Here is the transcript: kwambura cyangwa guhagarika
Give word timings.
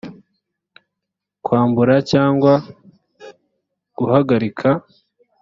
kwambura 1.45 1.95
cyangwa 2.11 2.53
guhagarika 3.97 4.69